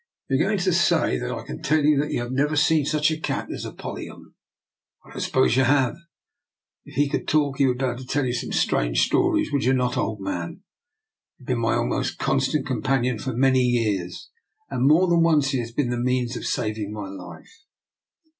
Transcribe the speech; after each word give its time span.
"You 0.31 0.37
are 0.37 0.47
going 0.47 0.57
to 0.57 0.73
say, 0.73 1.21
I 1.29 1.43
can 1.45 1.61
tell, 1.61 1.83
that 1.83 2.09
you 2.09 2.21
have 2.21 2.31
never 2.31 2.55
seen 2.55 2.85
such 2.85 3.11
a 3.11 3.19
cat 3.19 3.51
as 3.53 3.65
Apollyon. 3.65 4.33
I 5.05 5.11
don't 5.11 5.21
suppose 5.21 5.55
you 5.55 5.63
have. 5.65 5.95
If 6.85 6.95
he 6.95 7.07
could 7.07 7.27
talk, 7.27 7.59
he 7.59 7.67
would 7.67 7.77
be 7.77 7.85
able 7.85 7.99
to 7.99 8.05
tell 8.07 8.25
some 8.33 8.51
strange 8.51 9.05
stories; 9.05 9.51
would 9.53 9.63
you 9.63 9.73
not, 9.75 9.97
old 9.97 10.19
man? 10.19 10.63
He 11.37 11.43
has 11.43 11.45
been 11.45 11.59
my 11.59 11.75
almost 11.75 12.17
constant 12.17 12.65
companion 12.65 13.19
for 13.19 13.33
many 13.33 13.61
years, 13.61 14.31
and 14.71 14.87
more 14.87 15.07
than 15.07 15.21
once 15.21 15.49
he 15.51 15.59
has 15.59 15.71
been 15.71 15.91
the 15.91 15.97
means 15.99 16.35
of 16.35 16.47
saving 16.47 16.91
my 16.91 17.07
life." 17.07 17.65